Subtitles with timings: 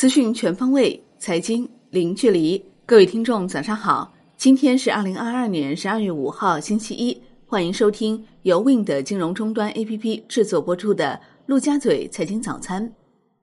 [0.00, 2.64] 资讯全方位，财经零距离。
[2.86, 4.10] 各位听众，早上好！
[4.34, 7.20] 今天是二零二二年十二月五号，星期一。
[7.44, 12.88] 欢迎收听由 Wind 金融终端 APP 制作播出的《陆家嘴财经早餐》。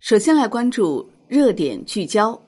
[0.00, 2.42] 首先来关注热点聚焦。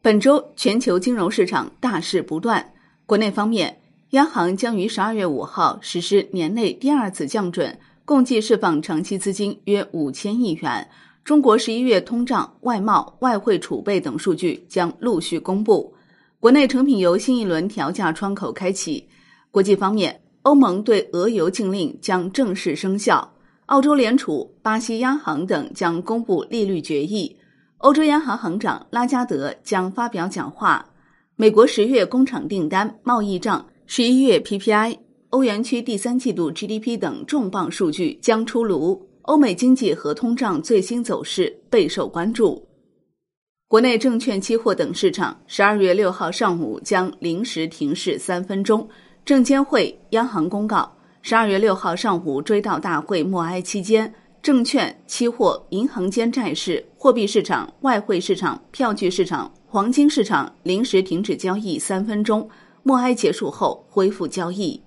[0.00, 2.72] 本周全球金融市场大事不断。
[3.04, 3.80] 国内方面，
[4.10, 10.88] 央行将于十二月五号实施年内第二次降准，共计释放长期资金约五千亿元。
[11.24, 15.92] 中国十一月通胀、外贸、外汇储备等数据将陆续公布。
[16.40, 19.06] 国内成品油新一轮调价窗口开启。
[19.50, 23.32] 国际方面，欧盟对俄油禁令将正式生效。
[23.66, 27.36] 澳洲联储、巴西央行等将公布利率决议。
[27.78, 30.84] 欧洲央行行长拉加德将发表讲话。
[31.36, 34.98] 美国十月工厂订单、贸易账、十一月 PPI、
[35.28, 39.09] 欧元区第三季度 GDP 等重磅数据将出炉。
[39.30, 42.66] 欧美经济和通胀最新走势备受关注。
[43.68, 48.88] 国内证券期货等市场十二月六号上午将临时停市三分钟。
[49.24, 62.50] 证监会、央行公告：十二月六号上午追悼大会默哀期间，证券、期货、银行间债市、货币市场、外汇市场、票据市场、黄金市场临时停止交易三分钟。
[62.82, 64.82] 默哀结束后恢复交易。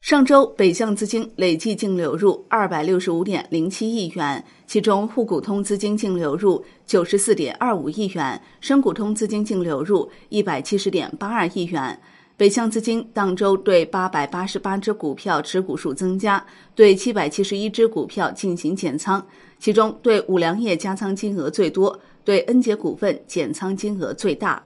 [0.00, 11.98] 上周北向资金累计净流入二百六十五点零七亿元，其中沪股通资金净流入九十四点二五亿元，深股通资金净流入一百七十点八二亿元。
[12.36, 16.42] 北向资金当周对八百八十八只股票持股数增加，
[16.76, 19.26] 对七百七十一只股票进行减仓，
[19.58, 24.62] 其中对五粮液加仓金额最多，对恩捷股份减仓金额最大。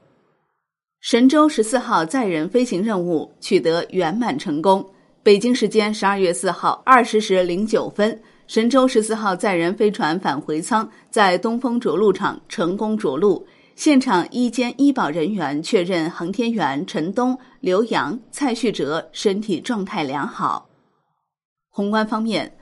[1.00, 4.86] 神舟十四号载人飞行任务取得圆满成功。
[5.24, 13.46] 北京时间十二月四号二十时零九分，神舟十四号载人飞船返回舱在东风着陆场成功着陆。
[13.76, 20.68] 现场医监医保人员确认，航天员陈冬、刘洋、蔡旭哲身体状态良好。
[21.70, 22.56] 宏观方面，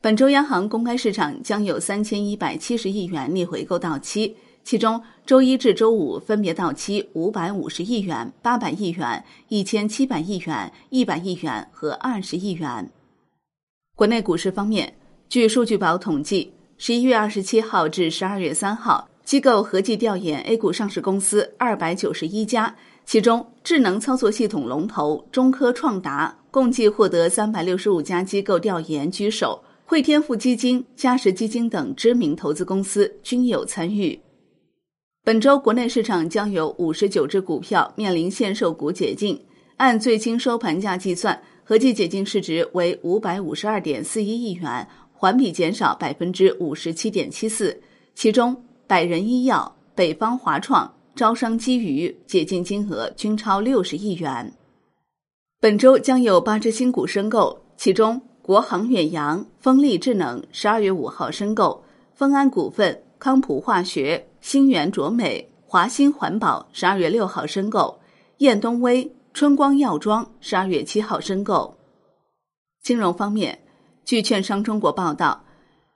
[0.00, 4.36] 本周央行公开市场将有三千一百七十亿元逆回购到期。
[4.64, 12.90] 其中，周一至周五分别到期五百五十亿元、八百亿元、一千七百亿元、一百亿元和二十亿元。
[13.94, 14.94] 国内股市方面，
[15.28, 22.74] 据数据宝统计，十一月二十七号至十二月三号，机构合计调研 A 股上市公司二百九十一家，
[23.04, 34.18] 其中智能操作系统龙头中科创达共计获得三百六十五家机构调研居首，汇添富基金、嘉实基金等知名投资公司均有参与。
[35.26, 39.42] 本周国内市场将有五十九只股票面临限售股解禁，
[39.78, 47.80] 按最新收盘价计算，合计解禁市值为五百五十二点四一亿元，环比减少百分之五十七点七四。
[48.14, 48.54] 其中，
[48.86, 54.52] 百人医药、北方华创、招商基娱解禁金额均超六十亿元。
[55.58, 64.26] 本周将有八只新股申购，其中国航远洋、风力智能十二月五号申购，丰安股份、康普化学。
[64.44, 67.98] 新源卓美、华兴环保十二月六号申购，
[68.38, 71.74] 燕东威、春光药妆十二月七号申购。
[72.82, 73.58] 金融方面，
[74.04, 75.42] 据券商中国报道，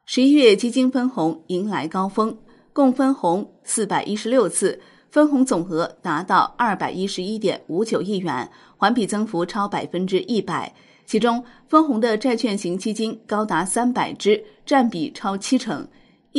[0.06, 2.38] 十一月基金分红迎来高峰，
[2.72, 10.75] 共分红四百一十六次，分红总额达到二百一十一点五九亿元，环比增幅超百分之一百。
[11.04, 15.87] 其中，分红的债券型基金高达三百只，占比超七成。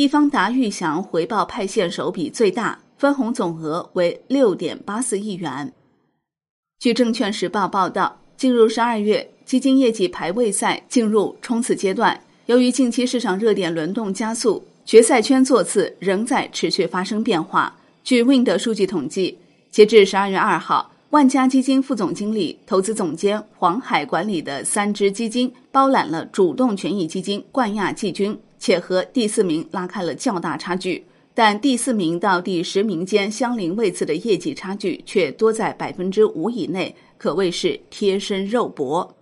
[0.00, 5.74] 易方达裕祥回报派现首笔最大，分红总额为六点八四亿元。
[6.78, 12.18] 据证券时报报道，进入十二月，基金业绩排位赛进入冲刺阶段。
[12.46, 17.76] 由于近期市场热点轮动加速，决赛圈座次仍在持续发生变化。
[18.02, 19.36] 据 Wind 数据统计，
[19.70, 28.40] 截至十二月二号，万家基金副总经理、投资总监黄海管理的三只基金包揽了主动权益基金冠亚季军。
[28.60, 31.04] 且和第四名拉开了较大差距，
[31.34, 39.16] 但第四名到第十名间相邻位次的业绩差距却多在百分之五以内，可谓是贴身肉搏。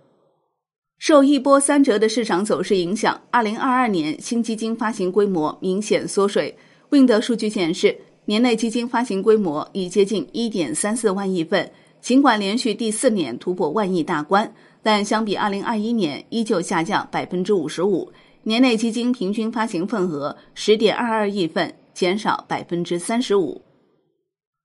[0.97, 6.53] 受一波三折的市场走势影响，二零二二年新基金发行规模明显缩水。
[6.89, 11.71] Wind 数据显示，年内基金发行规模已接近一点三四万亿份，
[12.01, 14.53] 尽管连续第四年突破万亿大关，
[14.83, 18.11] 但相比二零二一年依旧下降百分之五十五。
[18.43, 23.61] 年内基金平均发行份额十点二二亿份，减少百分之三十五。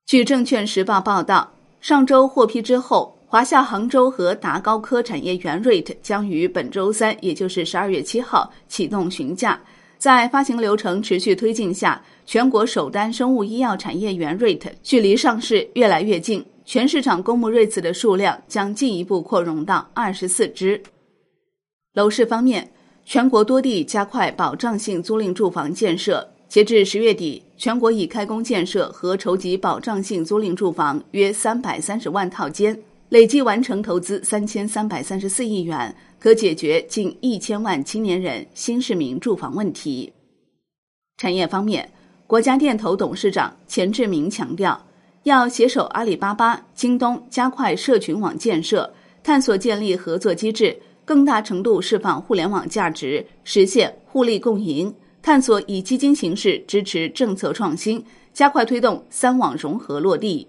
[0.05, 1.51] 据证券时报报道，
[1.81, 9.61] 上周获批之后，华夏杭州和达高科产业园 REIT 将于本周三，也就是十二月七号启动询价。
[9.97, 20.81] 在发行流程持续推进下，全国首单生物医药产业园 REIT 距离上市越来越近，全市场公募 REIT 的数量将进一步扩容到二十四只。
[21.93, 22.69] 楼市方面，
[23.05, 26.27] 全国多地加快保障性租赁住房建设。
[26.49, 32.77] 截至十月底，全国已开工建设和筹集保障性租赁住房约三百三十万套间，
[33.09, 40.11] 累计完成投资三千三百三十四亿元，可解决近一千万青年人新市民住房问题。
[41.17, 41.87] 产业方面，
[42.25, 44.83] 国家电投董事长钱志明强调，
[45.23, 48.91] 要携手阿里巴巴、京东，加快社群网建设，
[49.23, 54.93] 探索建立合作机制，更大程度释放互联网价值，实现互利共赢。
[55.21, 58.03] 探索以基金形式支持政策创新，
[58.33, 60.47] 加快推动三网融合落地。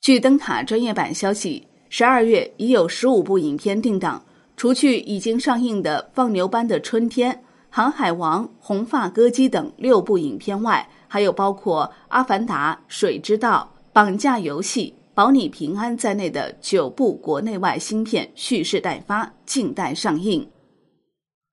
[0.00, 4.22] 据灯塔专业版消息，十二月已有十五部影片定档，
[4.56, 7.32] 除去已经上映的《放牛班的春天》
[7.70, 20.48] 《航海王》《红发歌姬》等六部影片外，还有包括《阿凡达》《水之道》《绑架游戏》《保你平安》在内的九部国内外新片蓄势待发，静待上映。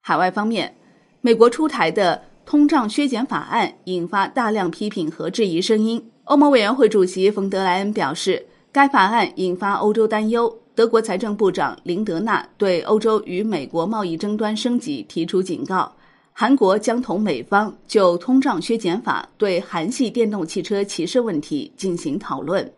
[0.02, 0.76] 海外方面。
[1.22, 6.10] 美国出台的通胀削减法案引发大量批评和质疑声音。
[6.24, 10.58] 欧盟委员会主席冯德莱恩表示，该法案引发欧洲担忧。
[10.74, 15.94] 德国财政部长林德纳对欧洲与美国贸易争端升级提出警告。
[16.32, 22.72] 韩国将同美方就通胀削减法对韩系电动汽车歧视问题进行讨论。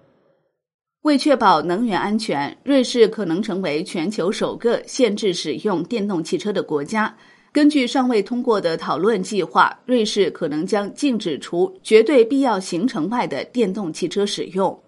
[1.01, 7.15] 为确保能源安全，瑞士可能成为全球首个限制使用电动汽车的国家。
[7.51, 14.79] 根据尚未通过的讨论计划，瑞士可能将禁止除绝对必要行程外的电动汽车使用。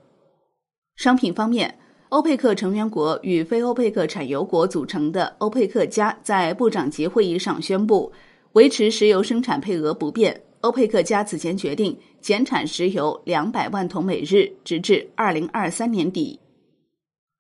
[0.96, 1.80] 商品方面，
[2.10, 8.14] 欧佩克成员国与非欧佩克产油国组成的欧佩克加在部长级会议上宣布，
[8.52, 10.44] 维持石油生产配额不变。
[10.64, 16.40] 欧佩克加此前决定减产石油两百万桶每日，直至二零二三年底。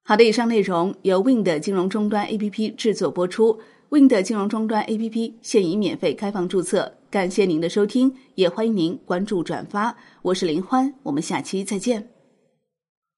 [0.03, 3.61] 好的，以上内容由 Wind 金融终端 APP 制作播出。
[3.91, 9.95] Wind 金融终端 APP 现已免费开放注册，感谢您的收听，也欢迎您关注转发。
[10.23, 12.12] 我是林欢，我们下期再见。